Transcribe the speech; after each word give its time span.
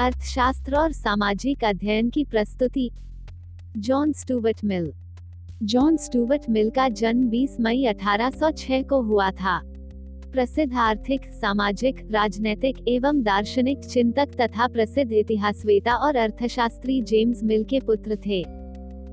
अर्थशास्त्र 0.00 0.76
और 0.76 0.92
सामाजिक 0.92 1.64
अध्ययन 1.64 2.10
की 2.10 2.24
प्रस्तुति। 2.24 2.90
John 3.78 4.12
Stuart 4.12 4.64
Mill. 4.64 4.92
John 5.62 5.96
Stuart 5.96 6.42
Mill 6.50 6.70
का 6.70 6.88
जन्म 6.88 7.28
20 7.28 7.56
मई 7.60 7.84
1806 7.84 8.82
को 8.82 9.02
हुआ 9.02 9.30
था। 9.30 9.62
प्रसिद्ध 10.32 10.74
आर्थिक, 10.74 11.20
सामाजिक, 11.24 12.08
राजनैतिक 12.10 12.76
एवं 12.88 13.22
दार्शनिक 13.22 13.78
चिंतक 13.78 14.26
तथा 14.40 14.66
प्रसिद्ध 14.66 15.12
इतिहासवेता 15.12 15.94
और 15.94 16.16
अर्थशास्त्री 16.16 17.02
जेम्स 17.02 17.42
मिल 17.44 17.64
के 17.64 17.80
पुत्र 17.80 18.18
थे। 18.26 18.44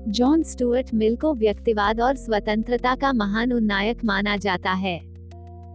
जॉन 0.08 0.42
स्टुअर्ट 0.42 0.94
मिल 0.94 1.16
को 1.16 1.34
व्यक्तिवाद 1.34 2.00
और 2.00 2.16
स्वतंत्रता 2.16 2.94
का 2.94 3.12
महान 3.12 3.52
उन्नायक 3.52 4.04
माना 4.04 4.36
जाता 4.36 4.72
है। 4.72 5.13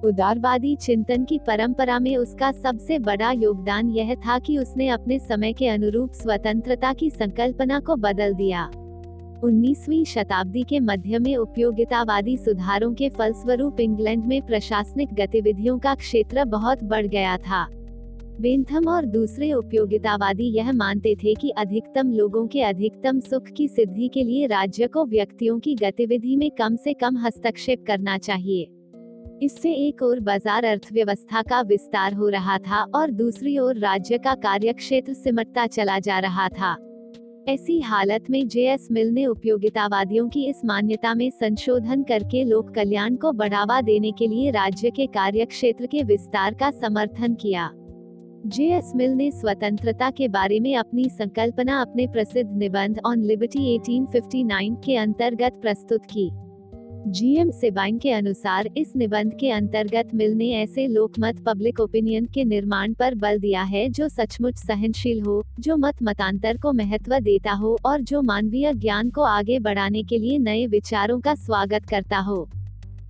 उदारवादी 0.06 0.76
चिंतन 0.76 1.24
की 1.26 1.40
परंपरा 1.40 2.00
में 2.00 2.18
उसका 2.18 2.52
सबसे 2.52 3.00
बड़ा 3.00 3.32
योगदान 3.32 3.90
यह 3.90 4.16
था 4.16 4.40
कि 4.40 4.58
उसने 4.58 4.88
अपने 4.88 5.20
समय 5.20 5.54
के 5.54 5.68
अनुरूप 5.68 6.12
स्वतंत्रता 6.12 6.94
की 6.94 7.10
संकल्पना 7.10 7.80
को 7.80 7.96
बदल 7.96 8.34
दिया। 8.34 8.70
19वीं 9.44 10.06
शताब्दी 10.06 10.64
के 10.64 10.80
मध्य 10.80 11.20
में 11.20 11.36
उपयोगितावादी 11.36 12.38
सुधारों 12.38 12.94
के 12.94 13.10
फलस्वरूप 13.10 13.80
इंग्लैंड 13.80 14.26
में 14.26 14.42
प्रशासनिक 14.42 15.14
गतिविधियों 15.14 15.80
का 15.80 15.96
क्षेत्र 15.96 16.46
बहुत 16.46 16.84
बढ़ 16.84 17.08
गया 17.08 17.38
था। 17.38 17.68
बेंथम 18.42 18.88
और 18.88 19.06
दूसरे 19.06 19.54
उपयोगितावादी 19.54 20.44
यह 20.44 20.72
मानते 20.72 21.16
थे 21.16 21.36
कि 21.36 21.50
अधिकतम 21.50 22.12
लोगों 22.12 22.48
के 22.48 22.62
अधिकतम 22.62 23.20
सुख 23.20 23.44
की 23.44 23.68
सिद्धि 23.68 24.08
के 24.08 24.24
लिए 24.24 24.48
राज्य 24.48 24.88
को 24.88 25.06
व्यक्तियों 25.06 25.60
की 25.60 25.76
गतिविधि 25.76 26.36
में 26.36 26.52
कम 26.52 26.76
से 26.76 26.94
कम 26.94 27.18
हस्तक्षेप 27.18 27.84
करना 27.88 28.18
चाहिए। 28.18 28.79
इससे 29.42 29.72
एक 29.88 30.02
और 30.04 30.20
बाज़ार 30.20 30.66
अर्थव्यवस्था 30.66 31.42
का 31.42 31.62
विस्तार 31.62 32.14
हो 32.14 32.30
रहा 32.30 32.58
था 32.58 32.82
और 32.96 33.12
दूसरी 33.12 33.58
ओर 33.60 33.78
राज्य 33.78 34.18
का 34.18 34.34
कार्यक्षेत्र 34.36 35.14
सिमटता 35.14 35.66
चला 35.68 35.98
जा 36.00 36.20
रहा 36.20 36.48
था। 36.50 36.76
ऐसी 37.50 37.80
हालत 37.82 38.30
में 38.30 38.48
जे 38.48 38.66
एस 38.68 38.88
मिल 38.92 39.12
ने 39.12 39.26
उपयोगितावादियों 39.26 40.28
की 40.30 40.46
इस 40.46 40.62
मान्यता 40.66 41.14
में 41.14 41.30
संशोधन 41.32 42.04
करके 42.04 42.44
लोक 42.44 42.74
कल्याण 42.76 43.16
को 43.16 43.32
बढ़ावा 43.32 43.80
देने 43.82 44.12
के 44.12 44.28
लिए 44.28 44.52
राज्य 44.52 44.90
के 44.90 45.06
कार्य 45.08 45.46
क्षेत्र 45.46 45.86
के 45.86 46.04
विस्तार 46.04 46.54
का 46.54 46.72
समर्थन 46.72 47.36
किया। 47.36 47.70
जे 48.48 48.68
एस 48.74 48.92
मिल 48.96 49.12
ने 49.12 49.32
स्वतंत्रता 49.32 50.10
के 50.12 50.28
बारे 50.28 50.60
में 50.60 50.76
अपनी 50.76 51.10
संकल्पना 51.10 51.80
अपने 51.82 52.08
प्रसिद्ध 52.08 52.50
निबंध 52.52 53.00
ऑन 53.06 53.24
लिबर्टी 53.24 53.78
1859 53.78 54.76
के 54.86 54.96
अंतर्गत 54.98 55.60
प्रस्तुत 55.62 56.06
की। 56.06 56.30
जीएम 57.08 57.52
सेबाइन 57.52 57.98
के 57.98 58.12
अनुसार 58.12 58.70
इस 58.78 58.96
निबंध 58.96 59.34
के 59.40 59.52
अंतर्गत 59.52 60.10
मिलने 60.14 60.50
ऐसे 60.52 60.88
लोकमत 60.88 61.40
पब्लिक 61.46 61.80
ओपिनियन 61.80 62.26
के 62.26 62.44
निर्माण 62.44 62.94
पर 62.94 63.16
बल 63.16 63.40
दिया 63.40 63.64
है 63.64 63.90
जो 63.90 64.10
सचमुच 64.10 64.56
सहनशील 64.56 65.22
हो, 65.22 65.44
जो 65.60 65.78
मत 65.78 65.96
मतांतर 66.04 66.58
को 66.58 66.74
महत्व 66.74 67.20
देता 67.20 67.52
हो 67.52 67.78
और 67.86 68.02
जो 68.02 68.22
मानवीय 68.22 68.74
ज्ञान 68.74 69.10
को 69.10 69.22
आगे 69.22 69.60
बढ़ाने 69.60 70.04
के 70.04 70.18
लिए 70.18 70.38
नए 70.38 70.68
विचारों 70.68 71.20
का 71.20 71.36
स्वागत 71.36 71.86
करता 71.86 72.18
हो। 72.18 72.50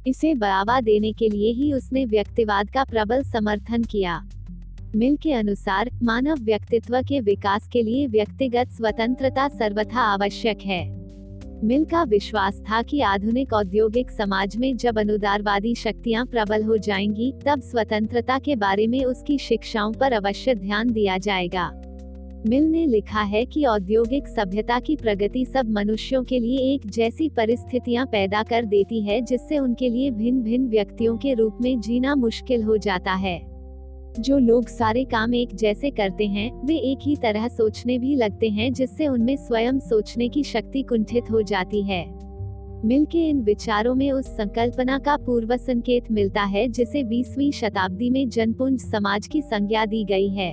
इसे 0.08 0.36
बढ़ावा 0.36 0.82
देने 0.82 1.12
के 1.12 1.30
लिए 1.30 1.52
ही 1.52 1.74
उसने 1.74 2.06
व्यक्तिवाद 2.06 2.70
का 2.70 2.84
प्रबल 2.84 3.24
समर्थन 3.24 3.84
किया। 3.84 4.30
मिल 4.96 5.18
के 5.18 5.34
अनुसार, 5.34 5.90
मानव 6.04 6.36
व्यक्तित्व 6.36 7.02
के 7.02 7.20
विकास 7.20 7.68
के 7.68 7.84
लिए 7.84 8.08
व्यक्तिगत 8.08 8.70
स्वतंत्रता 8.72 9.48
सर्वथा 9.48 10.02
आवश्यक 10.02 10.62
है। 10.62 10.99
मिल 11.64 11.86
का 11.86 12.04
विश्वास 12.04 12.62
था 12.62 12.82
कि 12.82 13.02
आधुनिक 13.02 13.54
औद्योगिक 13.54 14.12
समाज 14.12 14.58
में 14.58 14.78
जब 14.78 15.00
अनुदारवादी 15.00 15.76
शक्तियाँ 15.76 16.26
प्रबल 16.26 16.64
हो 16.64 16.78
जाएँगी, 16.78 17.34
तब 17.46 17.62
स्वतंत्रता 17.62 18.40
के 18.40 18.56
बारे 18.56 18.88
में 18.88 19.06
उसकी 19.06 19.38
शिक्षाओं 19.38 19.94
पर 19.94 20.14
अवश्य 20.14 20.56
ध्यान 20.56 20.90
दिया 20.90 21.18
जाएगा। 21.18 21.72
मिल 22.48 22.64
ने 22.64 22.86
लिखा 22.86 23.22
है 23.22 23.46
कि 23.46 23.66
औद्योगिक 23.66 24.28
सभ्यता 24.28 24.80
की 24.80 24.96
प्रगति 24.96 25.46
सब 25.46 25.70
मनुष्यों 25.70 26.24
के 26.24 26.40
लिए 26.40 26.74
एक 26.74 26.82
जैसी 26.86 27.30
परिस्थितियाँ 27.30 28.06
पैदा 28.06 28.44
कर 28.44 28.66
देती 28.66 29.02
है 29.02 29.22
जिससे 29.22 29.58
उनके 29.58 29.90
लिए 29.90 30.12
भिन्न 30.12 30.42
भिन्न 30.42 30.68
व्यक्तियों 30.68 31.18
के 31.18 31.34
रूप 31.34 31.58
में 31.62 31.80
जीना 31.80 32.16
मुश्किल 32.16 32.64
हो 32.64 32.78
जाता 32.78 33.14
है। 33.14 33.49
जो 34.20 34.38
लोग 34.38 34.68
सारे 34.68 35.04
काम 35.04 35.34
एक 35.34 35.56
जैसे 35.56 35.90
करते 35.90 36.28
हैं, 36.28 36.52
वे 36.66 36.76
एक 36.76 36.98
ही 37.02 37.16
तरह 37.16 37.48
सोचने 37.48 38.00
भी 38.00 38.16
लगते 38.16 38.50
हैं 38.50 38.74
जिससे 38.74 39.08
उनमें 39.08 39.36
स्वयं 39.38 39.80
सोचने 39.80 40.30
की 40.30 40.44
शक्ति 40.44 40.82
कुंठित 40.82 41.32
हो 41.32 41.42
जाती 41.42 41.82
है। 41.82 42.20
मिल 42.86 43.06
के 43.06 43.30
इन 43.30 43.42
विचारों 43.42 43.96
में 43.96 44.12
उस 44.12 44.26
संकल्पना 44.26 45.00
का 45.00 45.18
पूर्व 45.18 45.58
संकेत 45.58 46.12
मिलता 46.12 46.44
है 46.44 46.68
जिसे 46.68 47.04
20वीं 47.04 47.52
शताब्दी 47.52 48.10
में 48.10 48.30
जनपुंज 48.30 48.82
समाज 48.82 49.28
की 49.28 49.42
संज्ञा 49.42 49.86
दी 49.86 50.04
गई 50.04 50.30
है। 50.30 50.50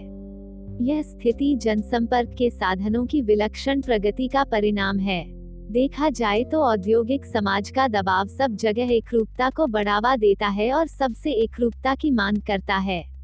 यह 0.82 1.02
स्थिति 1.02 1.54
जनसंपर्क 1.56 2.34
के 2.38 2.50
साधनों 2.50 3.06
की 3.06 3.22
विलक्षण 3.22 3.80
प्रगति 3.80 4.28
का 4.28 4.44
परिणाम 4.44 4.98
है। 4.98 5.24
देखा 5.72 6.10
जाए 6.10 6.44
तो 6.44 6.60
औद्योगिक 6.60 7.24
समाज 7.24 7.70
का 7.70 7.88
दबाव 7.88 8.26
सब 8.26 8.56
जगह 8.56 8.92
एकरूपता 8.92 9.50
को 9.50 9.66
बढ़ावा 9.66 10.16
देता 10.16 10.48
है 10.48 10.72
और 10.72 10.86
सबसे 10.86 11.32
एकरूपता 11.32 11.94
की 11.94 12.10
मांग 12.10 12.36
करता 12.36 12.76
है। 12.76 13.15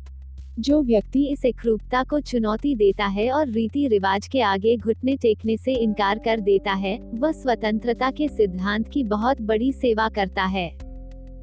जो 0.60 0.82
व्यक्ति 0.82 1.24
इस 1.24 1.44
एकरूपता 1.44 2.02
को 2.02 2.18
चुनौती 2.20 2.74
देता 2.74 3.06
है 3.06 3.30
और 3.30 3.48
रीति 3.48 3.86
रिवाज 3.88 4.26
के 4.28 4.40
आगे 4.40 4.76
घुटने 4.76 5.16
टेकने 5.16 5.56
से 5.56 5.74
इनकार 5.74 6.18
कर 6.18 6.40
देता 6.40 6.72
है, 6.72 6.98
वह 7.14 7.32
स्वतंत्रता 7.32 8.10
के 8.10 8.28
सिद्धांत 8.28 8.88
की 8.88 9.04
बहुत 9.04 9.41
बड़ी 9.42 9.72
सेवा 9.72 10.08
करता 10.08 10.44
है। 10.44 10.66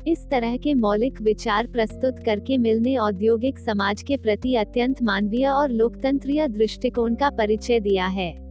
इस 0.08 0.28
तरह 0.32 0.58
के 0.58 0.74
मौलिक 0.74 1.22
विचार 1.22 1.68
प्रस्तुत 1.68 2.20
करके 2.20 2.58
मिलने 2.58 2.96
औद्योगिक 2.98 3.60
समाज 3.60 4.02
के 4.02 4.18
प्रति 4.18 4.56
अत्यंत 4.56 5.02
मानवीय 5.04 5.48
और 5.48 5.72
लोकतंत्रीय 5.72 6.48
दृष्टिकोण 6.48 7.16
का 7.16 7.30
परिचय 7.30 7.80
दिया 7.80 8.08
है। 8.08 8.49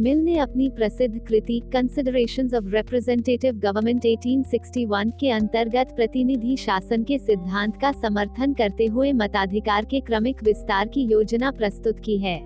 मिल 0.00 0.18
ने 0.18 0.38
अपनी 0.38 0.68
प्रसिद्ध 0.68 1.18
कृति 1.26 1.60
कंसिडरेशन 1.72 2.46
ऑफ़ 2.56 2.64
रिप्रेजेंटेटिव 2.64 3.54
गवर्नमेंट 3.54 4.06
1861 4.06 5.10
के 5.20 5.30
अंतर्गत 5.30 5.92
प्रतिनिधि 5.96 6.56
शासन 6.56 7.02
के 7.02 7.18
सिद्धांत 7.18 7.76
का 7.76 7.92
समर्थन 7.92 8.52
करते 8.52 8.86
हुए 8.86 9.12
मताधिकार 9.12 9.84
के 9.84 10.00
क्रमिक 10.00 10.42
विस्तार 10.42 10.88
की 10.88 11.02
योजना 11.02 11.50
प्रस्तुत 11.50 12.00
की 12.00 12.18
है। 12.18 12.36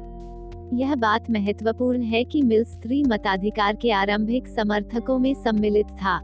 यह 0.75 0.95
बात 0.95 1.31
महत्वपूर्ण 1.31 2.03
है 2.03 2.25
कि 2.25 2.43
मिल 2.43 2.65
स्त्री 2.65 3.03
मताधिकार 3.05 3.77
के 3.77 3.91
आरंभिक 3.91 4.49
समर्थकों 4.49 5.19
में 5.19 5.35
सम्मिलित 5.35 5.87
था। 5.87 6.19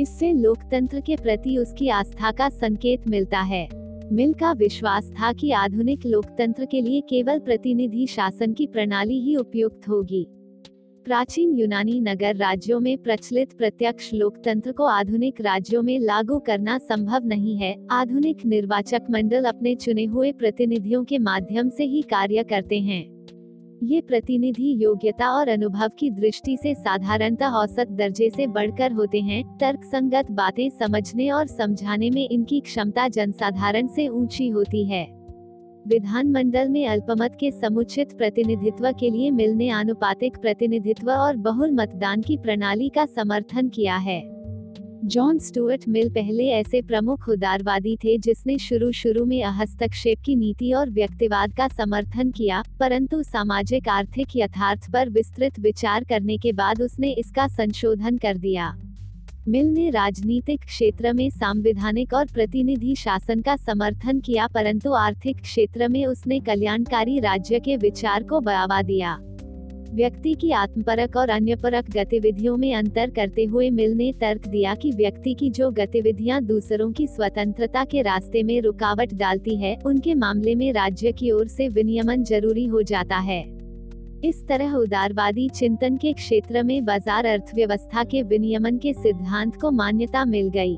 इससे 0.00 0.32
लोकतंत्र 0.32 1.00
के 1.00 1.16
प्रति 1.16 1.56
उसकी 1.58 1.88
आस्था 1.88 2.30
का 2.30 2.48
संकेत 2.48 3.08
मिलता 3.08 3.40
है। 3.40 3.68
मिल 4.12 4.32
का 4.32 4.52
विश्वास 4.52 5.10
था 5.10 5.32
कि 5.32 5.50
आधुनिक 5.50 6.06
लोकतंत्र 6.06 6.64
के 6.64 6.80
लिए 6.80 7.00
केवल 7.00 7.38
प्रतिनिधि 7.38 8.06
शासन 8.06 8.52
की 8.52 8.66
प्रणाली 8.66 9.20
ही 9.20 9.36
उपयुक्त 9.36 9.88
होगी। 9.88 10.26
प्राचीन 11.08 11.54
यूनानी 11.54 12.00
नगर 12.00 12.36
राज्यों 12.36 12.80
में 12.80 12.98
प्रचलित 12.98 13.52
प्रत्यक्ष 13.52 14.10
लोकतंत्र 14.14 14.72
को 14.72 14.84
आधुनिक 14.84 15.40
राज्यों 15.40 15.82
में 15.82 15.98
लागू 15.98 16.38
करना 16.38 16.78
संभव 16.78 17.26
नहीं 17.26 17.56
है। 17.56 17.74
आधुनिक 17.90 18.44
निर्वाचक 18.46 19.06
मंडल 19.10 19.44
अपने 19.44 19.74
चुने 19.74 20.04
हुए 20.04 20.32
प्रतिनिधियों 20.32 21.04
के 21.04 21.18
माध्यम 21.18 21.70
से 21.70 21.84
ही 21.84 22.02
कार्य 22.02 22.42
करते 22.42 22.80
हैं। 22.80 23.02
ये 23.82 24.00
प्रतिनिधि 24.00 24.84
योग्यता 24.84 25.30
और 25.30 25.48
अनुभव 25.48 25.90
की 25.98 26.10
दृष्टि 26.10 26.56
से 26.56 26.74
साधारणतः 26.74 27.46
औसत 27.46 27.90
दर्जे 27.90 28.30
से 28.30 28.46
बढ़कर 28.46 28.92
होते 28.92 29.20
हैं। 29.20 29.42
तर्क 29.58 29.84
संगत 29.84 30.30
बातें 30.30 30.68
समझने 30.70 31.30
और 31.30 31.46
समझाने 31.46 32.10
में 32.10 32.28
इनकी 32.28 32.60
क्षमता 32.60 33.08
जनसाधारण 33.08 33.86
से 33.86 34.08
ऊँची 34.08 34.48
होती 34.48 34.84
है। 34.84 35.17
विधानमंडल 35.88 36.68
में 36.68 36.86
अल्पमत 36.86 37.36
के 37.40 37.50
समुचित 37.50 38.12
प्रतिनिधित्व 38.12 38.90
के 38.92 39.08
लिए 39.10 39.30
मिलने 39.30 39.68
आनुपातिक 39.68 40.36
प्रतिनिधित्व 40.36 41.10
और 41.10 41.36
बहुल 41.36 41.70
मतदान 41.72 42.22
की 42.22 42.36
प्रणाली 42.36 42.88
का 42.88 43.04
समर्थन 43.06 43.68
किया 43.68 43.96
है। 43.96 44.20
जॉन 45.04 45.38
स्टुअर्ट 45.38 45.84
मिल 45.88 46.10
पहले 46.10 46.46
ऐसे 46.46 46.80
प्रमुख 46.82 47.28
उदारवादी 47.28 47.96
थे 47.96 48.16
जिसने 48.18 48.58
शुरू 48.58 48.90
शुरू 48.92 49.24
में 49.24 49.42
हस्तक्षेप 49.42 50.18
की 50.24 50.36
नीति 50.36 50.72
और 50.72 50.90
व्यक्तिवाद 50.90 51.54
का 51.56 51.68
समर्थन 51.68 52.30
किया, 52.30 52.62
परंतु 52.80 53.22
सामाजिक 53.22 53.88
आर्थिक 53.88 54.36
यथार्थ 54.36 54.90
पर 54.92 55.08
विस्तृत 55.08 55.60
विचार 55.60 56.04
करने 56.04 56.36
के 56.38 56.52
बाद 56.52 56.82
उसने 56.82 57.10
इसका 57.10 57.48
संशोधन 57.48 58.16
कर 58.16 58.36
दिया। 58.36 58.76
मिल 59.48 59.66
ने 59.66 59.90
राजनीतिक 59.90 60.60
क्षेत्र 60.60 61.12
में 61.12 61.30
संवैधानिक 61.30 62.12
और 62.14 62.26
प्रतिनिधि 62.26 62.94
शासन 62.94 63.40
का 63.40 63.56
समर्थन 63.56 64.20
किया 64.20 64.46
परंतु 64.46 64.92
आर्थिक 64.92 65.40
क्षेत्र 65.40 65.88
में 65.88 66.06
उसने 66.06 66.40
कल्याणकारी 66.40 67.20
राज्य 67.20 67.60
के 67.60 67.76
विचार 67.76 68.22
को 68.22 68.40
बढ़ावा 68.40 68.82
दिया। 68.82 69.16
व्यक्ति 69.94 70.34
की 70.34 70.50
आत्मपरक 70.50 71.16
और 71.16 71.30
अन्य 71.30 71.56
परक 71.56 71.90
गतिविधियों 71.90 72.56
में 72.56 72.74
अंतर 72.74 73.10
करते 73.10 73.44
हुए 73.44 73.70
मिल 73.70 73.92
ने 73.92 74.12
तर्क 74.12 74.46
दिया 74.46 74.74
कि 74.74 74.92
व्यक्ति 74.92 75.34
की 75.34 75.50
जो 75.50 75.70
गतिविधियाँ 75.70 76.42
दूसरों 76.42 76.92
की 76.92 77.06
स्वतंत्रता 77.06 77.84
के 77.84 78.02
रास्ते 78.02 78.42
में 78.42 78.60
रुकावट 78.60 79.14
डालती 79.14 79.56
है, 79.56 79.76
उनके 79.86 80.14
मामले 80.14 80.54
में 80.54 80.72
राज्य 80.72 81.12
की 81.12 81.30
ओर 81.30 81.48
से 81.48 81.68
विनियमन 81.68 82.24
ज़रूरी 82.24 82.66
हो 82.66 82.82
जाता 82.82 83.16
है। 83.16 83.57
इस 84.24 84.46
तरह 84.48 84.72
उदारवादी 84.74 85.48
चिंतन 85.48 85.96
के 85.96 86.12
क्षेत्र 86.12 86.62
में 86.62 86.84
बाज़ार 86.84 87.26
अर्थव्यवस्था 87.26 88.02
के 88.04 88.22
विनियमन 88.22 88.78
के 88.78 88.92
सिद्धांत 88.92 89.56
को 89.56 89.70
मान्यता 89.70 90.24
मिल 90.24 90.48
गई। 90.48 90.74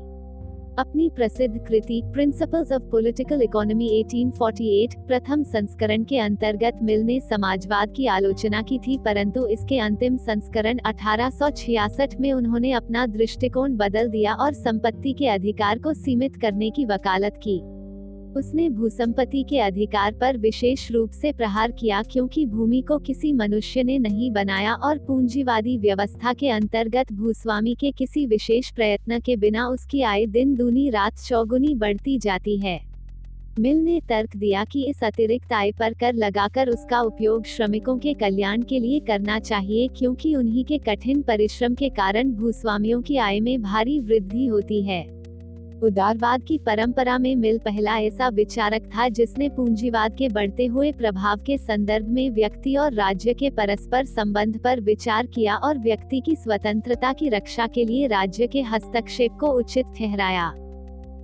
अपनी 0.79 1.09
प्रसिद्ध 1.09 1.57
कृति 1.57 2.01
प्रिंसिपल्स 2.05 2.71
ऑफ़ 2.71 2.81
पॉलिटिकल 2.81 3.41
इकोनॉमी 3.41 3.89
1848 4.01 4.95
प्रथम 5.07 5.43
संस्करण 5.43 6.03
के 6.03 6.19
अंतर्गत 6.19 6.79
मिल 6.81 7.03
ने 7.03 7.19
समाजवाद 7.19 7.93
की 7.97 8.05
आलोचना 8.07 8.61
की 8.61 8.79
थी, 8.79 8.97
परंतु 8.97 9.45
इसके 9.47 9.79
अंतिम 9.79 10.17
संस्करण 10.19 10.79
1866 10.85 12.15
में 12.19 12.31
उन्होंने 12.33 12.71
अपना 12.71 13.05
दृष्टिकोण 13.07 13.75
बदल 13.77 14.09
दिया 14.09 14.33
और 14.35 14.53
संपत्ति 14.53 15.13
के 15.13 15.27
अधिकार 15.29 15.79
को 15.79 15.93
सीमित 15.93 16.35
करने 16.35 16.69
की 16.69 16.85
वकालत 16.85 17.39
की। 17.43 17.59
उसने 18.37 18.69
भूसंपत्ति 18.69 19.43
के 19.49 19.59
अधिकार 19.59 20.13
पर 20.13 20.37
विशेष 20.37 20.91
रूप 20.91 21.11
से 21.11 21.31
प्रहार 21.31 21.71
किया 21.71 22.03
क्योंकि 22.03 22.45
भूमि 22.45 22.81
को 22.81 22.97
किसी 22.97 23.33
मनुष्य 23.33 23.83
ने 23.83 23.99
नहीं 23.99 24.31
बनाया 24.31 24.73
और 24.73 24.97
पूंजीवादी 24.97 25.77
व्यवस्था 25.77 26.33
के 26.33 26.49
अंतर्गत 26.49 27.13
भूस्वामी 27.13 27.75
के 27.75 27.91
किसी 27.91 28.25
विशेष 28.25 28.71
प्रयत्न 28.71 29.19
के 29.19 29.35
बिना 29.35 29.67
उसकी 29.67 30.01
आय 30.01 30.25
दिन 30.25 30.55
दूनी 30.55 30.89
रात 30.89 31.19
चौगुनी 31.19 31.75
बढ़ती 31.75 32.17
जाती 32.17 32.57
है। 32.57 32.79
मिल 33.59 33.77
ने 33.77 34.01
तर्क 34.09 34.35
दिया 34.37 34.63
कि 34.65 34.85
इस 34.85 35.03
अतिरिक्त 35.03 35.53
आय 35.53 35.71
पर 35.71 35.93
कर 35.93 36.13
लगाकर 36.13 36.69
उसका 36.69 37.01
उपयोग 37.01 37.45
श्रमिकों 37.45 37.97
के 37.97 38.13
कल्याण 38.13 38.61
के 38.61 38.79
लिए 38.79 38.99
करना 38.99 39.39
चाहिए 39.39 39.87
क्योंकि 39.87 40.35
उन्हीं 40.35 40.65
के 40.65 40.77
कठिन 40.77 41.21
परिश्रम 41.21 41.75
के 41.75 41.89
कारण 41.89 42.31
भूस्वामियों 42.31 43.01
की 43.01 43.17
आय 43.17 43.39
में 43.39 43.61
भारी 43.61 43.99
वृद्धि 43.99 44.45
होती 44.45 44.81
है। 44.81 45.20
उदारवाद 45.83 46.43
की 46.43 46.57
परंपरा 46.57 47.17
में 47.17 47.35
मिल 47.35 47.57
पहला 47.57 47.97
ऐसा 47.99 48.27
विचारक 48.29 48.81
था 48.81 49.07
जिसने 49.09 49.49
पूंजीवाद 49.49 50.15
के 50.15 50.29
बढ़ते 50.29 50.65
हुए 50.65 50.91
प्रभाव 50.91 51.37
के 51.37 51.57
संदर्भ 51.57 52.07
में 52.07 52.29
व्यक्ति 52.29 52.75
और 52.75 52.93
राज्य 52.93 53.33
के 53.33 53.49
परस्पर 53.49 54.05
संबंध 54.05 54.59
पर 54.59 54.79
विचार 54.79 55.25
किया 55.25 55.55
और 55.55 55.77
व्यक्ति 55.77 56.19
की 56.19 56.35
स्वतंत्रता 56.35 57.13
की 57.13 57.29
रक्षा 57.29 57.67
के 57.67 57.85
लिए 57.85 58.07
राज्य 58.07 58.47
के 58.47 58.61
हस्तक्षेप 58.61 59.31
को 59.31 59.47
उचित 59.47 59.85
ठहराया। 59.97 60.49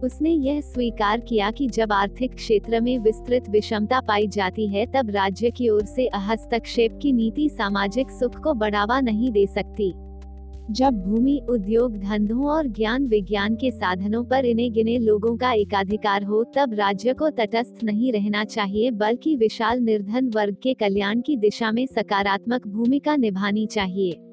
उसने 0.03 0.29
यह 0.29 0.61
स्वीकार 0.61 1.19
किया 1.19 1.51
कि 1.51 1.67
जब 1.67 1.93
आर्थिक 1.93 2.35
क्षेत्र 2.35 2.81
में 2.81 2.99
विस्तृत 2.99 3.49
विषमता 3.49 3.99
पाई 3.99 4.27
जाती 4.27 4.67
है, 4.67 4.85
तब 4.85 5.09
राज्य 5.09 5.51
की 5.51 5.69
ओर 5.69 5.85
से 5.85 6.09
हस्तक्षेप 6.15 6.99
की 7.01 7.13
नीति 7.13 7.49
सामाजिक 7.49 8.11
सुख 8.11 8.39
को 8.39 8.53
बढ़ावा 8.53 8.99
नहीं 9.01 9.31
दे 9.31 9.45
सकती। 9.45 9.93
जब 10.71 10.93
भूमि, 10.93 11.41
उद्योग, 11.49 11.97
धंधों 11.97 12.45
और 12.45 12.67
ज्ञान 12.67 13.07
विज्ञान 13.07 13.55
के 13.55 13.71
साधनों 13.71 14.23
पर 14.23 14.45
इन्हें 14.45 14.73
गिने 14.73 14.97
लोगों 14.97 15.37
का 15.37 15.51
एकाधिकार 15.51 16.23
हो, 16.23 16.43
तब 16.43 16.73
राज्य 16.73 17.13
को 17.13 17.29
तटस्थ 17.29 17.83
नहीं 17.83 18.11
रहना 18.11 18.43
चाहिए, 18.43 18.91
बल्कि 18.91 19.35
विशाल 19.35 19.79
निर्धन 19.79 20.31
वर्ग 20.35 20.55
के 20.63 20.73
कल्याण 20.73 21.21
की 21.21 21.37
दिशा 21.37 21.71
में 21.71 21.85
सकारात्मक 21.85 22.67
भूमिका 22.67 23.15
निभानी 23.15 23.65
चाहिए। 23.65 24.26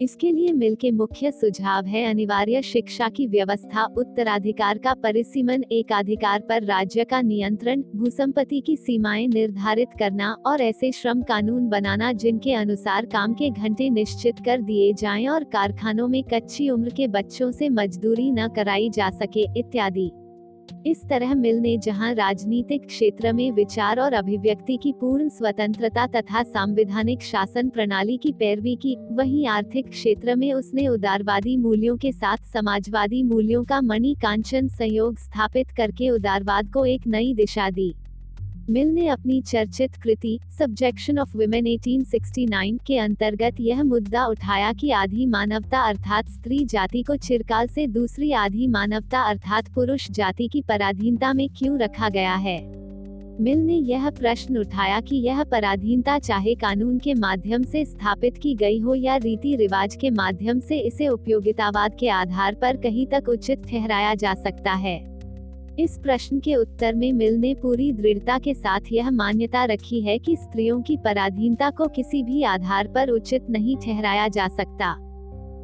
इसके 0.00 0.30
लिए 0.32 0.52
मिल 0.52 0.74
के 0.74 0.90
मुख्य 0.90 1.30
सुझाव 1.30 1.86
है 1.86 2.04
अनिवार्य 2.06 2.62
शिक्षा 2.62 3.08
की 3.08 3.26
व्यवस्था, 3.26 3.84
उत्तराधिकार 3.98 4.78
का 4.78 4.94
परिसीमन, 4.94 5.64
एकाधिकार 5.72 6.40
पर 6.40 6.64
राज्य 6.64 7.04
का 7.04 7.20
नियंत्रण, 7.20 7.82
भूसंपत्ति 7.96 8.60
की 8.60 8.76
सीमाएँ 8.76 9.26
निर्धारित 9.28 9.88
करना 9.98 10.32
और 10.46 10.60
ऐसे 10.60 10.92
श्रम 10.92 11.22
कानून 11.22 11.68
बनाना 11.68 12.12
जिनके 12.12 12.52
अनुसार 12.52 13.06
काम 13.06 13.34
के 13.34 13.50
घंटे 13.50 13.90
निश्चित 13.90 14.38
कर 14.44 14.60
दिए 14.60 14.92
जाएँ 14.92 15.28
और 15.28 15.44
कारखानों 15.44 16.08
में 16.08 16.22
कच्ची 16.24 16.70
उम्र 16.70 16.90
के 16.90 17.08
बच्चों 17.08 17.52
से 17.52 17.68
मजदूरी 17.68 18.30
न 18.32 18.48
कराई 18.48 18.90
जा 18.90 19.10
सके, 19.10 19.46
इत्यादि। 19.58 20.10
इस 20.86 21.02
तरह 21.08 21.34
मिल 21.34 21.56
ने 21.56 21.76
जहाँ 21.78 22.12
राजनीतिक 22.14 22.86
क्षेत्र 22.86 23.32
में 23.32 23.50
विचार 23.52 24.00
और 24.00 24.12
अभिव्यक्ति 24.12 24.76
की 24.76 24.92
पूर्ण 24.92 25.28
स्वतंत्रता 25.28 26.06
तथा 26.06 26.42
संवैधानिक 26.42 27.22
शासन 27.22 27.68
प्रणाली 27.68 28.16
की 28.16 28.32
पैरवी 28.32 28.74
की, 28.76 28.96
वहीं 29.12 29.46
आर्थिक 29.46 29.88
क्षेत्र 29.88 30.36
में 30.36 30.52
उसने 30.52 30.86
उदारवादी 30.88 31.56
मूल्यों 31.56 31.96
के 31.96 32.12
साथ 32.12 32.52
समाजवादी 32.52 33.22
मूल्यों 33.22 33.64
का 33.64 33.80
मणि 33.80 34.14
कांचन 34.22 34.68
संयोग 34.68 35.18
स्थापित 35.18 35.70
करके 35.70 36.10
उदारवाद 36.10 36.72
को 36.72 36.84
एक 36.84 37.06
नई 37.06 37.34
दिशा 37.34 37.70
दी। 37.70 37.94
मिल 38.70 38.88
ने 38.88 39.08
अपनी 39.08 39.40
चर्चित 39.40 39.96
कृति 39.96 40.40
सब्जेक्शन 40.58 41.18
ऑफ़ 41.18 41.36
वुमेन 41.36 41.66
1869 41.66 42.78
के 42.86 42.98
अंतर्गत 42.98 43.56
यह 43.60 43.82
मुद्दा 43.82 44.26
उठाया 44.26 44.72
कि 44.72 44.90
आधी 44.90 45.26
मानवता 45.26 45.80
अर्थात 45.80 46.28
स्त्री 46.28 46.64
जाति 46.64 47.02
को 47.02 47.16
चिरकाल 47.16 47.66
से 47.66 47.86
दूसरी 47.86 48.32
आधी 48.32 48.66
मानवता 48.66 49.20
अर्थात 49.20 49.68
पुरुष 49.68 50.10
जाति 50.10 50.48
की 50.48 50.62
पराधीनता 50.62 51.32
में 51.32 51.48
क्यों 51.48 51.78
रखा 51.78 52.08
गया 52.08 52.34
है? 52.34 52.58
मिल 53.40 53.58
ने 53.58 53.74
यह 53.74 54.10
प्रश्न 54.10 54.58
उठाया 54.58 55.00
कि 55.00 55.16
यह 55.16 55.44
पराधीनता 55.44 56.18
चाहे 56.18 56.54
कानून 56.54 56.98
के 56.98 57.14
माध्यम 57.14 57.62
से 57.62 57.84
स्थापित 57.84 58.36
की 58.36 58.54
गई 58.54 58.78
हो 58.78 58.94
या 58.94 59.16
रीति 59.16 59.56
रिवाज 59.56 59.96
के 59.96 60.10
माध्यम 60.10 60.60
से 60.60 60.78
इसे 60.78 61.08
उपयोगितावाद 61.08 61.96
के 62.00 62.08
आधार 62.08 62.54
पर 62.54 62.76
कहीं 62.76 63.06
तक 63.06 63.28
उचित 63.28 63.66
ठहराया 63.66 64.14
जा 64.14 64.34
सकता 64.34 64.72
है। 64.72 65.19
इस 65.80 65.98
प्रश्न 65.98 66.40
के 66.40 66.54
उत्तर 66.54 66.94
में 66.94 67.12
मिल 67.12 67.36
ने 67.36 67.54
पूरी 67.54 67.92
दृढ़ता 67.92 68.38
के 68.38 68.54
साथ 68.54 68.80
यह 68.92 69.10
मान्यता 69.10 69.64
रखी 69.64 70.00
है 70.00 70.18
कि 70.18 70.36
स्त्रियों 70.36 70.82
की 70.82 70.96
पराधीनता 70.96 71.70
को 71.70 71.88
किसी 71.88 72.22
भी 72.22 72.42
आधार 72.42 72.88
पर 72.88 73.10
उचित 73.10 73.46
नहीं 73.50 73.76
ठहराया 73.76 74.28
जा 74.28 74.48
सकता। 74.48 75.09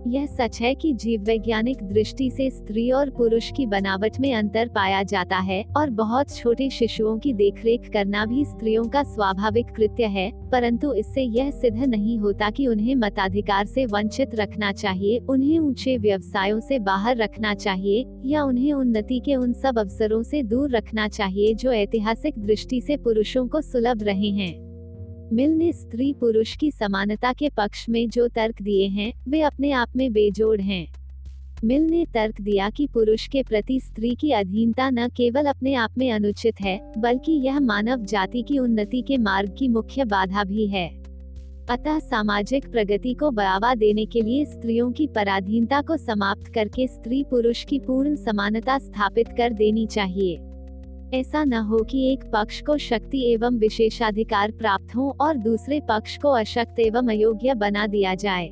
यह 0.06 0.26
सच 0.26 0.61
है 0.61 0.75
कि 0.75 0.93
जीव 0.93 1.23
वैज्ञानिक 1.23 1.82
दृष्टि 1.82 2.31
से 2.31 2.50
स्त्री 2.50 2.91
और 2.91 3.11
पुरुष 3.11 3.50
की 3.56 3.67
बनावट 3.67 4.19
में 4.20 4.35
अंतर 4.35 4.69
पाया 4.69 5.03
जाता 5.03 5.38
है 5.38 5.62
और 5.76 5.91
बहुत 5.91 6.35
छोटे 6.37 6.69
शिशुओं 6.70 7.19
की 7.19 7.32
देखरेख 7.32 7.88
करना 7.93 8.25
भी 8.26 8.44
स्त्रियों 8.44 8.85
का 8.85 9.03
स्वाभाविक 9.03 9.67
कृत्य 9.67 10.05
है, 10.05 10.31
परंतु 10.50 10.93
इससे 10.93 11.23
यह 11.23 11.50
सिद्ध 11.50 11.79
नहीं 11.79 12.19
होता 12.19 12.50
कि 12.50 12.67
उन्हें 12.67 12.94
मताधिकार 12.94 13.67
से 13.67 13.87
वंचित 13.87 14.35
रखना 14.35 14.73
चाहिए, 14.73 15.19
उन्हें 15.19 15.58
ऊँचे 15.58 15.97
व्यवसायों 15.99 16.61
से 16.61 16.79
बाहर 16.79 17.17
रखना 17.17 17.55
चाहिए, 17.55 18.05
या 18.25 18.43
उन्हें 18.43 18.73
उन्नति 18.73 19.20
के 19.20 19.37
उन 19.37 19.52
सब 19.52 19.79
अवसरों 19.79 20.23
से 20.23 20.43
दूर 20.43 20.70
रखना 20.70 21.09
चाहिए 21.09 21.55
जो 21.55 21.73
ऐतिहासिक 21.73 22.38
दृष्टि 22.38 22.81
से 22.81 22.97
पुरुषों 22.97 23.47
को 23.49 23.61
सुलभ 23.61 24.02
रहे 24.02 24.31
हैं। 24.31 24.66
मिल 25.32 25.50
ने 25.50 25.73
स्त्री 25.73 26.12
पुरुष 26.12 26.56
की 26.56 26.70
समानता 26.70 27.32
के 27.32 27.49
पक्ष 27.49 27.88
में 27.88 28.08
जो 28.08 28.28
तर्क 28.28 28.62
दिए 28.62 28.87
हैं, 28.87 29.12
वे 29.28 29.40
अपने 29.40 29.73
आप 29.73 29.88
में 29.96 30.12
बेजोड़ 30.12 30.61
हैं। 30.61 30.87
मिल 31.64 31.82
ने 31.82 32.06
तर्क 32.14 32.40
दिया 32.40 32.70
कि 32.70 32.87
पुरुष 32.87 33.28
के 33.28 33.43
प्रति 33.43 33.81
स्त्री 33.81 34.14
की 34.14 34.31
अधीनता 34.31 34.90
न 34.90 35.08
केवल 35.08 35.44
अपने 35.44 35.75
आप 35.75 35.90
में 35.99 36.12
अनुचित 36.12 36.61
है, 36.61 36.93
बल्कि 36.99 37.32
यह 37.32 37.61
मानव 37.61 38.05
जाति 38.05 38.43
की 38.43 38.58
उन्नति 38.58 39.02
के 39.02 39.19
मार्ग 39.19 39.55
की 39.58 39.69
मुख्य 39.69 40.05
बाधा 40.05 40.44
भी 40.44 40.67
है। 40.67 40.88
अतः 41.70 41.99
सामाजिक 41.99 42.70
प्रगति 42.70 43.14
को 43.14 43.31
बढ़ावा 43.31 43.75
देने 43.75 44.06
के 44.06 44.20
लिए 44.20 44.44
स्त्रियों 44.44 44.93
की 44.93 45.06
पराधीनता 45.06 45.81
को 45.81 45.96
समाप्त 45.96 46.46
करके 46.55 46.87
स्त्री 46.87 47.25
पुरुष 47.25 47.64
की 47.64 47.78
पूर्ण 47.78 48.17
समानता 48.17 48.78
स्थापित 48.78 49.28
कर 49.28 49.52
देनी 49.52 49.87
चाहिए। 49.87 50.38
ऐसा 51.14 51.44
न 51.44 51.53
हो 51.53 51.79
कि 51.82 52.12
एक 52.12 52.25
पक्ष 52.25 52.61
को 52.61 52.79
शक्ति 52.79 53.23
एवं 53.32 53.59
विशेषाधिकार 53.59 54.50
प्राप्त 54.50 54.95
हो 54.97 55.16
और 55.21 55.37
दूसरे 55.37 55.81
पक्ष 55.81 56.16
को 56.19 56.28
अशक्त 56.28 56.81
एवं 56.81 57.09
अयोग्य 57.09 57.54
बना 57.54 57.87
दिया 57.87 58.14
जाए। 58.14 58.49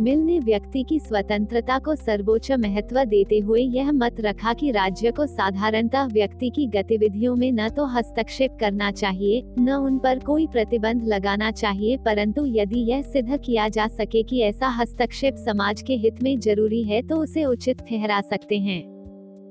मिल 0.00 0.18
ने 0.18 0.38
व्यक्ति 0.40 0.82
की 0.82 0.98
स्वतंत्रता 0.98 1.78
को 1.78 1.94
सर्वोच्च 1.96 2.52
महत्व 2.52 3.02
देते 3.04 3.38
हुए 3.38 3.60
यह 3.60 3.90
मत 3.92 4.20
रखा 4.20 4.52
कि 4.52 4.70
राज्य 4.70 5.10
को 5.10 5.26
साधारणतः 5.26 6.04
व्यक्ति 6.04 6.50
की 6.50 6.66
गतिविधियों 6.66 7.34
में 7.36 7.52
न 7.52 7.68
तो 7.68 7.84
हस्तक्षेप 7.86 8.56
करना 8.60 8.90
चाहिए, 8.90 9.42
न 9.58 9.70
उन 9.70 9.98
पर 9.98 10.18
कोई 10.18 10.46
प्रतिबंध 10.46 11.04
लगाना 11.04 11.50
चाहिए, 11.50 11.96
परंतु 11.96 12.46
यदि 12.46 12.80
यह 12.80 13.02
सिद्ध 13.02 13.36
किया 13.36 13.68
जा 13.68 13.88
सके 13.88 14.22
कि 14.22 14.40
ऐसा 14.40 14.68
हस्तक्षेप 14.68 15.36
समाज 15.36 15.82
के 15.82 15.96
हित 15.96 16.22
में 16.22 16.38
ज़रूरी 16.40 16.82
है 16.82 17.02
तो 17.02 17.16
उसे 17.16 17.44
उचित 17.44 17.80
ठहरा 17.80 18.20
सकते 18.20 18.58
हैं। 18.58 18.99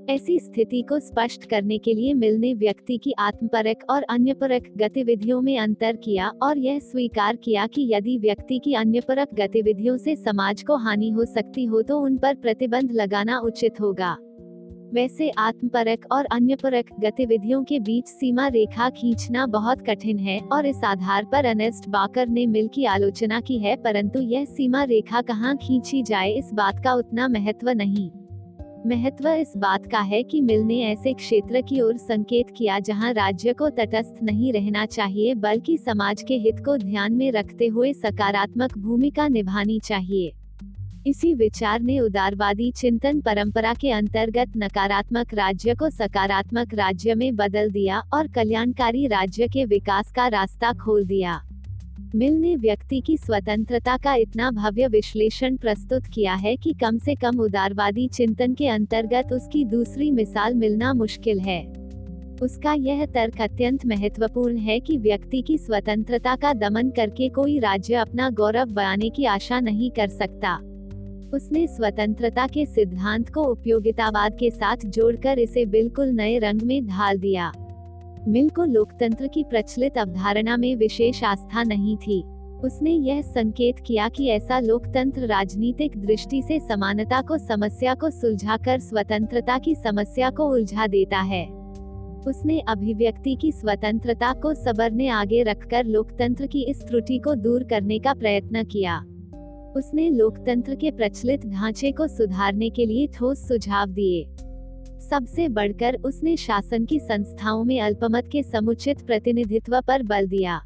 ऐसी 0.10 0.38
स्थिति 0.39 0.82
को 0.82 1.00
स्पष्ट 1.00 1.44
करने 1.50 1.78
के 1.78 1.94
लिए 1.94 2.13
मिल 2.13 2.38
ने 2.38 2.54
व्यक्ति 2.54 2.98
की 2.98 3.12
आत्मपरक 3.20 3.84
और 3.89 4.04
अन्यपरक 4.04 4.70
गतिविधियों 4.78 5.42
में 5.42 5.58
अंतर 5.60 5.96
किया 5.96 6.32
और 6.44 6.58
यह 6.58 6.80
स्वीकार 6.80 7.36
किया 7.36 7.66
कि 7.68 7.88
यदि 7.94 8.18
व्यक्ति 8.18 8.58
की 8.60 8.74
अन्यपरक 8.74 9.34
गतिविधियों 9.34 9.98
से 9.98 10.16
समाज 10.16 10.63
को 10.63 10.75
हानि 10.75 11.10
हो 11.10 11.25
सकती 11.25 11.66
हो 11.66 11.82
तो 11.82 12.00
उन 12.00 12.18
पर 12.18 12.36
प्रतिबंध 12.36 12.92
लगाना 12.92 13.38
उचित 13.39 13.82
होगा। 13.82 14.16
वैसे 14.94 15.30
आत्मपरक 15.30 16.06
और 16.12 16.25
अन्यपरक 16.25 16.86
गतिविधियों 17.00 17.63
के 17.63 17.80
बीच 17.80 18.08
सीमा 18.08 18.48
रेखा 18.48 18.89
खींचना 18.89 19.46
बहुत 19.48 19.86
कठिन 19.88 20.20
है 20.20 20.39
और 20.54 20.66
इस 20.66 20.84
आधार 20.86 21.25
पर 21.25 21.46
अनेस्ट 21.46 21.89
बाकर 21.89 22.28
ने 22.28 22.46
मिल 22.46 22.68
की 22.68 22.86
आलोचना 22.86 23.42
की 23.42 23.58
है, 23.58 23.75
परंतु 23.75 24.22
यह 24.22 24.46
सीमा 24.46 24.84
रेखा 24.84 25.22
कहाँ 25.22 25.56
खींची 25.58 26.01
जाए 26.04 26.32
इस 26.32 26.50
बात 26.54 26.84
का 26.84 26.94
उतना 26.94 27.28
महत्व 27.28 27.70
नहीं। 27.70 28.10
महत्व 28.86 29.28
इस 29.30 29.54
बात 29.58 29.86
का 29.92 30.00
है 30.00 30.22
कि 30.24 30.40
मिल 30.42 30.62
ने 30.62 30.80
ऐसे 30.82 31.14
क्षेत्र 31.14 31.62
की 31.62 31.80
ओर 31.82 31.98
संकेत 31.98 32.50
किया 32.58 32.80
जहाँ 32.80 33.12
राज्य 33.14 33.54
को 33.54 33.70
तटस्थ 33.70 34.24
नहीं 34.24 34.54
रहना 34.54 34.86
चाहिए, 34.86 35.34
बल्कि 35.34 35.78
समाज 35.78 36.24
के 36.28 36.38
हित 36.38 36.60
को 36.66 36.78
ध्यान 36.78 37.14
में 37.14 37.32
रखते 37.32 37.68
हुए 37.68 37.94
सकारात्मक 37.94 38.78
भूमिका 38.78 39.28
निभानी 39.28 39.80
चाहिए। 39.80 40.32
इसी 41.08 41.34
विचार 41.34 41.82
ने 41.82 42.00
उदारवादी 42.00 42.72
चिंतन 42.72 43.22
परंपरा 43.22 43.74
के 43.74 43.92
अंतर्गत 43.92 44.54
नकारात्मक 44.58 45.34
राज्य 45.34 45.76
को 45.76 45.90
सकारात्मक 45.90 46.74
राज्य 46.74 47.16
में 47.16 47.36
बदल 47.36 47.70
दिया 47.70 48.02
और 48.14 48.28
कल्याणकारी 48.28 49.08
राज्य 49.08 49.48
के 49.48 49.66
विकास 49.66 50.12
का 50.12 50.28
रास्ता 50.28 50.74
खोल 50.74 51.06
दिया। 51.06 51.42
मिल 52.15 52.34
ने 52.34 52.56
व्यक्ति 52.56 53.00
की 53.01 53.18
स्वतंत्रता 53.18 53.98
का 53.98 54.13
इतना 54.15 54.51
भव्य 54.51 54.88
विश्लेषण 54.88 55.58
प्रस्तुत 55.58 56.06
किया 56.06 56.34
है 56.34 56.56
कि 56.56 56.74
कम 56.74 56.98
से 56.98 57.15
कम 57.15 57.39
उदारवादी 57.39 58.08
चिंतन 58.08 58.53
के 58.53 58.68
अंतर्गत 58.68 59.34
उसकी 59.34 59.65
दूसरी 59.65 60.12
मिसाल 60.12 60.56
मिलना 60.56 60.94
मुश्किल 60.94 61.39
है। 61.39 61.62
उसका 62.41 62.74
यह 62.74 63.06
तर्क 63.06 63.41
अत्यंत 63.41 63.86
महत्वपूर्ण 63.86 64.58
है 64.58 64.79
कि 64.79 64.98
व्यक्ति 64.98 65.41
की 65.41 65.58
स्वतंत्रता 65.58 66.36
का 66.36 66.53
दमन 66.53 66.89
करके 66.89 67.29
कोई 67.29 67.60
राज्य 67.60 67.94
अपना 67.94 68.29
गौरव 68.29 68.65
बयाने 68.65 69.10
की 69.10 69.25
आशा 69.25 69.60
नहीं 69.60 69.91
कर 69.91 70.08
सकता। 70.08 70.56
उसने 71.34 71.68
स्वतंत्रता 71.68 72.48
के 72.48 72.65
सिद्धांत 72.65 73.29
को 73.29 73.44
उपयोगितावाद 73.44 74.38
के 74.39 74.51
साथ 74.51 74.77
जोड़कर 74.86 75.39
इसे 75.39 75.65
बिल्कुल 75.65 76.08
नए 76.08 76.38
रंग 76.39 76.62
में 76.62 76.88
ढाल 76.88 77.18
दिया। 77.18 77.51
मिल 78.28 78.50
को 78.50 78.64
लोकतंत्र 78.64 79.28
की 79.28 79.44
प्रचलित 79.44 79.98
अवधारणा 79.98 80.58
में 80.58 80.76
विशेष 80.76 81.24
आस्था 81.24 81.64
नहीं 81.64 81.98
थी। 81.98 82.24
उसने 82.64 82.92
यह 82.92 83.22
संकेत 83.22 83.76
किया 83.80 84.10
कि 84.10 84.28
ऐसा 84.28 84.60
लोकतंत्र 84.60 85.26
राजनीतिक 85.26 85.98
दृष्टि 85.98 86.42
से 86.42 86.60
समानता 86.60 87.22
को, 87.22 87.38
समस्या 87.38 87.94
को 87.94 88.10
सुलझाकर 88.10 88.80
स्वतंत्रता 88.80 89.58
की 89.58 89.76
समस्या 89.76 90.30
को 90.30 90.48
उलझा 90.48 90.88
देता 90.88 91.20
है। 91.20 91.46
उसने 92.28 92.60
अभिव्यक्ति 92.60 93.36
की 93.36 93.52
स्वतंत्रता 93.52 94.34
को 94.34 94.54
सबर 94.54 94.92
ने 94.92 95.08
आगे 95.08 95.44
रखकर 95.44 95.86
लोकतंत्र 95.86 96.48
की 96.48 96.62
इस 96.62 96.82
त्रुटि 96.82 97.20
को 97.20 97.36
दूर 97.36 97.64
करने 97.64 98.00
का 98.00 98.14
प्रयत्न 98.14 98.64
किया। 98.64 99.00
उसने 99.76 100.10
लोकतंत्र 100.10 100.76
के 100.76 100.92
प्रचलित 100.92 101.46
ढांचे 101.46 101.92
को 101.92 102.08
सुधारने 102.08 102.70
के 102.70 102.86
लिए 102.86 103.08
ठोस 103.08 103.48
सुझाव 103.48 103.88
दिए। 103.88 104.26
सबसे 105.00 105.48
बढ़कर 105.50 105.96
उसने 105.96 106.38
शासन 106.38 106.86
की 106.86 107.00
संस्थाओं 107.00 107.63
में 107.63 107.82
अल्पमत 107.82 108.29
के 108.32 108.44
समुचित 108.44 109.01
प्रतिनिधित्व 109.01 109.82
पर 109.82 110.03
बल 110.03 110.27
दिया। 110.27 110.62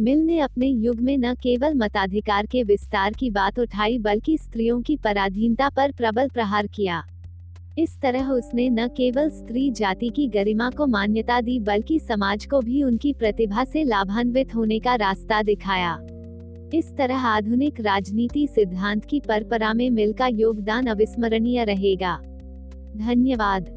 मिल 0.00 0.18
ने 0.18 0.38
अपने 0.38 0.66
युग 0.66 1.00
में 1.00 1.18
न 1.18 1.34
केवल 1.34 1.74
मताधिकार 1.74 2.46
के 2.46 2.62
विस्तार 2.62 3.12
की 3.12 3.30
बात 3.30 3.58
उठाई, 3.58 3.98
बल्कि 3.98 4.38
स्त्रियों 4.38 4.82
की 4.82 4.96
पराधीनता 4.96 5.68
पर 5.68 5.92
प्रबल 5.92 6.28
प्रहार 6.28 6.66
किया। 6.66 7.02
इस 7.78 8.00
तरह 8.00 8.28
उसने 8.28 8.70
न 8.70 8.88
केवल 8.88 9.30
स्त्री 9.30 9.70
जाति 9.70 10.08
की 10.08 10.26
गरिमा 10.28 10.70
को 10.70 10.86
मान्यता 10.86 11.40
दी, 11.40 11.58
बल्कि 11.60 12.00
समाज 12.00 12.46
को 12.46 12.60
भी 12.60 12.82
उनकी 12.82 13.12
प्रतिभा 13.12 13.64
से 13.64 13.84
लाभान्वित 13.84 14.54
होने 14.54 14.78
का 14.78 14.94
रास्ता 14.94 15.42
दिखाया। 15.42 15.98
इस 16.74 16.92
तरह 16.96 17.16
आधुनिक 17.16 17.80
राजनीति 17.80 18.46
सिद्धांत 18.46 19.04
की 19.04 19.20
परपरा 19.20 19.74
में 19.74 19.90
मिल 19.90 20.12
का 20.12 20.26
योगदान 20.26 20.86
अविस्मरणीय 20.86 21.64
रहेगा। 21.64 22.33
धन्यवाद। 22.96 23.73